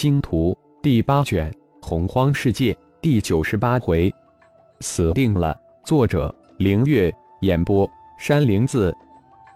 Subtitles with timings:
[0.00, 1.52] 星图》第八卷
[1.86, 4.10] 《洪荒世界》第九十八回，
[4.80, 5.54] 死定了。
[5.84, 7.86] 作者：凌月，演播：
[8.18, 8.96] 山灵子。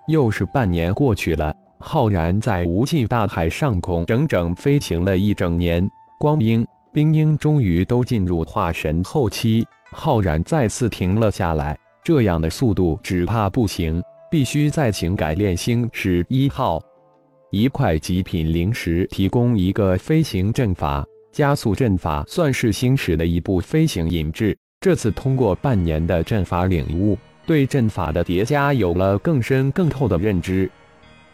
[0.06, 9.66] 又是半年过去了，浩然在无尽大海上空整整飞行了一整年，光阴、冰鹰终于都进入化神后期。
[9.92, 11.74] 浩然再次停了下来，
[12.04, 16.82] 这样的速度只怕不行，必须再请改炼星矢一号。
[17.54, 24.56] 一块极品灵石提供一个飞行阵法，加速阵法算是星矢的一部飞行引质。
[24.80, 30.68] 这次通过半年的阵法领悟，对阵法的叠加有了更深更透的认知。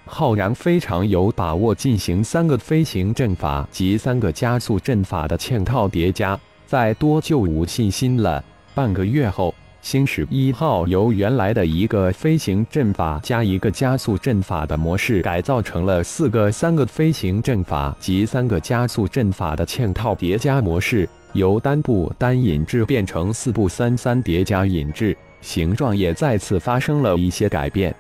[0.05, 8.45] 浩然非常有把握进行三个飞行阵法及三个加速阵法的嵌套叠加，再多就无信心了。
[8.74, 9.55] 半个月后。
[9.83, 27.95] 星矢一号由原来的一个飞行阵法加一个加速阵法的模式改造成了四个三个飞行阵法及三个加速阵法的嵌套叠加模式，由单步单引制变成四步三三叠加引制，形状也再次发生了一些改变。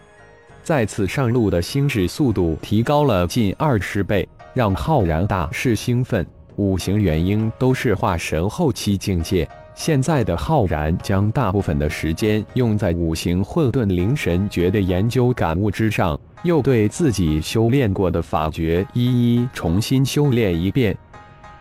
[0.62, 6.24] 再次上路的星矢速度提高了近二十倍，让浩然大是兴奋。
[6.56, 9.48] 五行元婴都是化神后期境界。
[9.80, 20.94] 现在的浩然将大部分的时间用在五行混沌灵神诀的研究感悟之上，又对自己修炼过的法诀一一重新修炼一遍。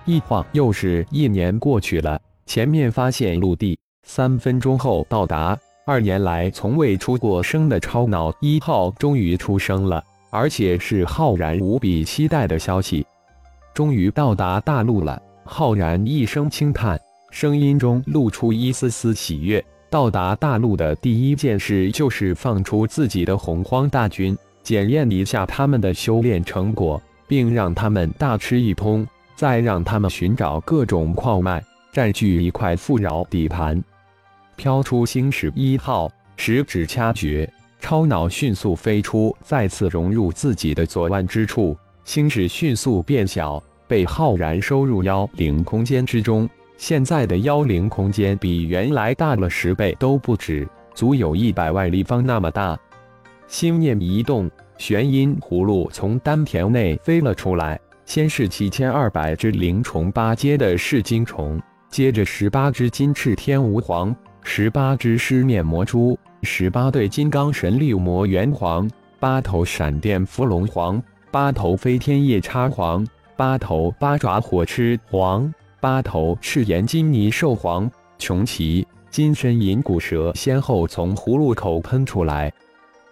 [0.04, 5.58] 一晃又是一年过去了，前面发现陆地，三分钟后到达。
[5.86, 13.06] 二年来从未出过声的超脑一号终于出生了，而且是浩然无比期待的消息。
[13.74, 17.00] 终于到达大陆了，浩然一声轻叹。
[17.32, 19.64] 声音中露出一丝丝喜悦。
[19.90, 33.84] 到达大陆的第一件事就是放出自己的洪荒大军，检验一下他们的修炼成果，并让他们大吃一通，再让他们寻找各种矿脉，占据一块富饶底盘。
[34.56, 41.76] 飘出星矢一号，十指掐诀，超脑迅速飞出，再次融入自己的左腕之处。
[42.04, 46.48] 星矢迅速变小，被浩然收入妖灵空间之中。
[46.80, 52.80] 现在的妖灵空间比原来大了十倍都不止，足有一百万立方那么大。
[53.48, 57.78] 心念一动，玄阴葫芦从丹田内飞了出来。
[58.06, 75.54] 先是七千二百只灵虫八阶的噬金虫，接着十八只金翅天吾皇，十八只狮面魔蛛，十八对金刚神力魔元皇，八头闪电伏龙皇，八头飞天夜叉皇，八头八爪火螭皇。
[75.80, 82.52] 八头赤炎金泥兽皇、穷奇、金身银骨蛇先后从葫芦口喷出来，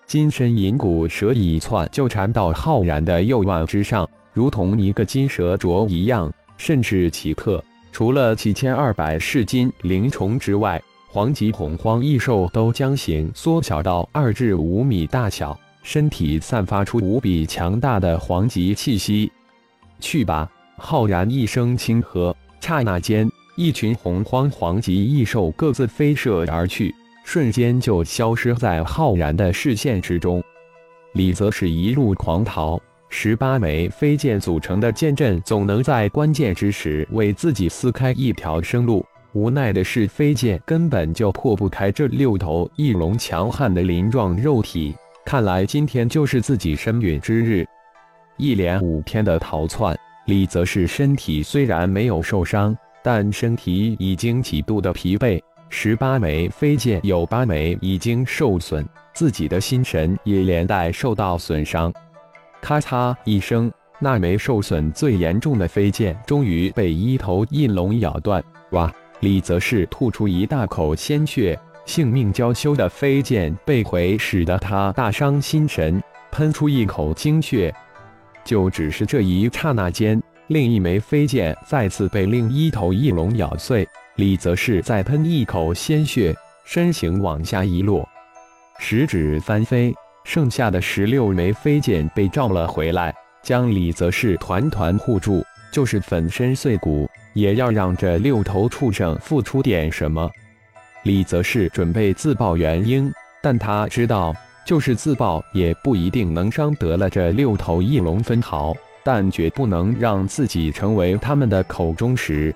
[0.05, 7.63] 金身银骨蛇一窜就缠到浩然的右腕之上，如同一个金蛇镯一样，甚是奇特。
[7.91, 19.31] 除了七千二百噬金灵虫之外，黄级洪荒异兽都将形缩小到二至五米大小，身体散发出无比强大的黄级气息。
[19.99, 20.51] 去吧！
[20.75, 22.35] 浩然一声轻喝。
[22.59, 30.43] 刹那间，一群洪荒黄级异兽各自飞射而去，瞬间就消失在浩然的视线之中。
[31.13, 32.79] 李则是一路狂逃，
[33.09, 39.05] 十八枚飞剑组成的剑阵总能在关键之时为自己撕开一条生路。
[39.33, 44.95] 无奈的是，飞剑根本就破不开这六头翼龙强悍的鳞状肉体。
[45.25, 47.65] 看来今天就是自己身陨之日。
[48.37, 49.97] 一连五天的逃窜。
[50.27, 55.41] 李则是身体虽然没有受伤，但身体已经极度的疲惫。
[55.69, 61.93] 十八枚飞剑有八枚已经受损，自己的心神也连带受到损伤。
[62.61, 68.43] 咔嚓一声，那枚受损最严重的飞剑终于被一头印龙咬断。
[68.71, 68.93] 哇！
[69.21, 77.73] 李则是吐出一大口鲜血，性命交修的飞剑被毁，使得他大伤心神，喷出一口精血。
[78.47, 83.85] 就只是这一刹那间，另一枚飞剑再次被另一头翼龙咬碎。
[84.15, 86.33] 李则是再喷一口鲜血，
[86.65, 88.07] 身形往下一落，
[88.79, 93.13] 十指翻飞，剩下的十六枚飞剑被召了回来，
[93.43, 95.43] 将李则是团团护住。
[95.69, 100.31] 就是粉身碎骨，也要让这六头畜生付出点什么。
[101.03, 103.11] 李则是准备自爆元婴，
[103.43, 104.33] 但他知道。
[104.67, 112.53] 就是自爆也不一定能伤得了这六头翼龙分毫，但绝不能让自己成为他们的口中食。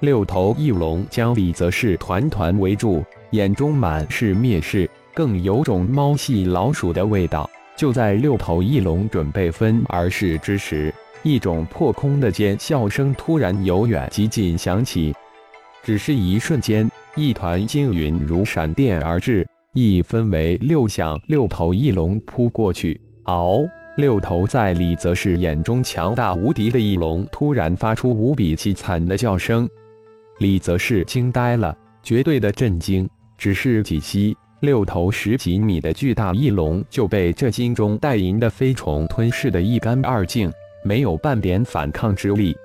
[0.00, 7.48] 六头翼龙将李则是团团围住，眼中满是蔑视，更有种猫戏老鼠的味道。
[7.76, 10.92] 就在六头翼龙准备分而噬之时，
[11.22, 15.14] 一种破空的尖笑声突然由远及近响起，
[15.84, 19.46] 只是一瞬间，一团金云如闪电而至，
[19.76, 22.98] 一分为六响，六头翼龙扑过去。
[23.24, 23.68] 嗷！
[23.98, 29.68] 六头在李泽世眼中强大无敌的翼龙突然发出无比凄惨的叫声，
[30.38, 33.06] 李泽世惊呆了，绝对的震惊。
[33.36, 40.50] 只是几息，六头十几米的巨大翼龙就被这金中带银的飞虫吞噬得一干二净，
[40.84, 42.56] 没有半点反抗之力。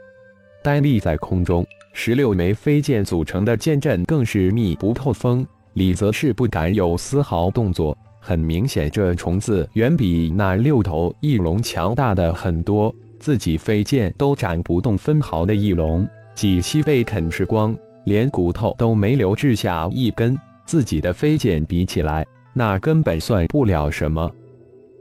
[0.64, 7.98] 呆立在空中，十六枚飞剑组成的剑阵更是密不透风，李泽世不敢有丝毫动作。
[8.20, 12.94] 很明显，这虫子远比那六头翼龙强大的很多。
[13.20, 17.76] 自己飞剑都斩不动分毫的翼龙，几息被啃噬光，
[18.06, 20.38] 连骨头都没留置下一根。
[20.66, 24.30] 自己的飞剑比起来，那根本算不了什么。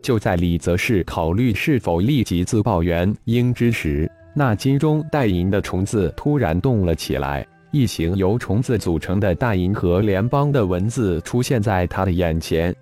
[0.03, 12.75] 就在李泽世考虑是否立即自爆元婴之时，那金中带银的虫子突然动了起来，一行由虫子组成的大银河联邦的文字出现在他的眼前。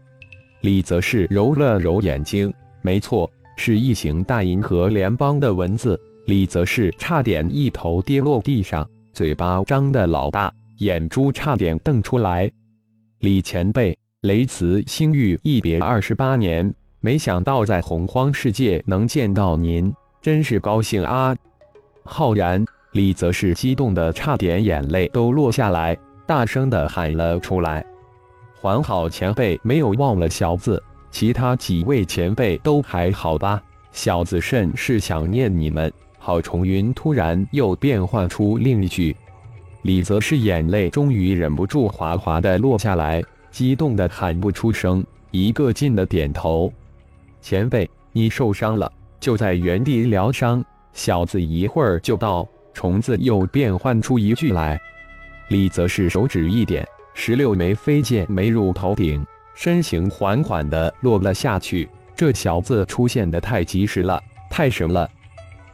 [0.63, 2.53] 李则是揉了揉眼睛，
[2.83, 5.99] 没错，是异形大银河联邦的文字。
[6.27, 12.51] 李则是差点一头跌落地上，嘴巴张得老大，眼珠差点瞪出来。
[13.21, 21.37] 李前辈，雷慈星域一别二十八年，没想到在洪荒世界能见到您，真是高兴啊！
[22.05, 25.97] 浩然，李则是激动的差点眼泪都落下来，
[26.27, 27.85] 大声的喊了出来。
[28.55, 33.63] 还好前辈没有忘了小子，其他几位前辈都还好吧？
[33.93, 35.93] 小子甚是想念你们。
[36.19, 39.17] 郝重云突然又变换出另一句，
[39.83, 46.73] 李泽是眼泪终于忍不住哗哗的落下来，激动的喊不出声，一个劲的点头。
[47.41, 48.91] 前辈，你受伤了，
[49.21, 50.63] 就在原地疗伤，
[50.93, 52.47] 小子一会儿就到。
[52.79, 54.81] 虫子又变换出一句来，
[55.49, 56.87] 李泽是手指一点。
[57.13, 61.89] 十六枚飞剑没入头顶，身形缓缓地落了下去。
[62.15, 65.11] 这小子出现的太及时了，太神了！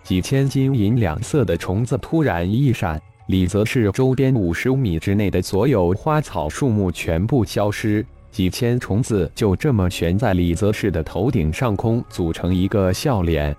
[0.02, 13.54] 几千金银两色的虫子突然一闪，李泽是周边五十米之内的所有花草树木全部消失，几千虫子就这么悬在李泽氏的头顶上空，组成一个笑脸。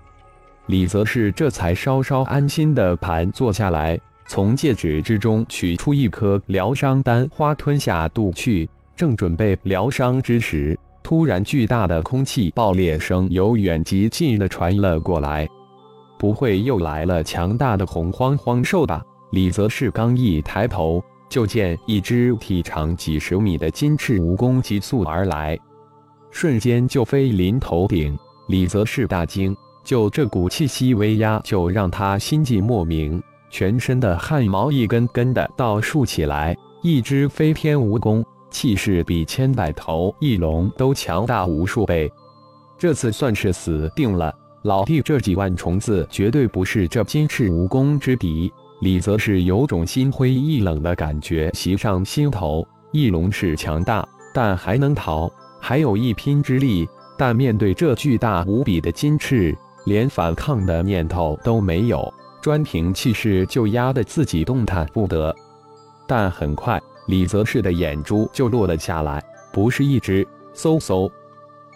[0.66, 3.98] 李泽氏这才稍稍安心地盘坐下来。
[4.28, 8.68] 从戒指之中取出一颗疗伤丹花，吞下肚去。
[8.96, 15.48] 正准备疗伤之时，突然巨大的空气爆裂声由远及近的传了过来。
[16.18, 19.02] 不会又来了强大的洪荒荒兽吧？
[19.32, 25.56] 李泽世刚一抬头，就见一只体长几十米的金翅蜈蚣急速而来，
[26.30, 28.18] 瞬间就飞临头顶。
[28.48, 29.54] 李泽世大惊，
[29.86, 33.22] 就这股气息威压，就让他心悸莫名。
[33.48, 42.12] 全身的汗毛一根根的倒竖起来，一只飞天蜈蚣气势比千百头翼龙都强大无数倍。
[42.76, 48.52] 这次算是死定了，老弟，这几万虫子绝对不是这金翅蜈蚣之敌。
[48.80, 52.66] 李则是有种心灰意冷的感觉袭上心头。
[52.90, 55.30] 翼龙是强大，但还能逃，
[55.60, 56.88] 还有一拼之力。
[57.16, 59.56] 但面对这巨大无比的金翅，
[59.86, 62.12] 连反抗的念头都没有。
[62.42, 65.34] 专凭气势就压得自己动弹不得，
[66.06, 69.20] 但很快李泽世的眼珠就落了下来，
[69.52, 70.24] 不是一只，
[70.54, 71.10] 嗖嗖，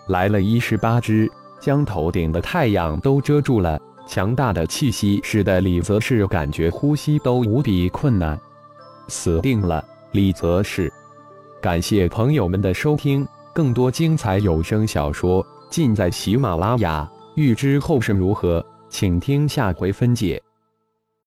[0.07, 3.81] 来了一十八只，将头顶的太阳都遮住了。
[4.07, 8.39] 强大的气息使得李泽世感觉呼吸都无比困难，
[9.09, 9.85] 死定了！
[10.13, 10.93] 李泽世，
[11.61, 17.11] 感谢朋友们的收听，更多精彩有声小说尽在喜马拉雅。
[17.41, 20.43] 欲知后事如何，请听下回分解。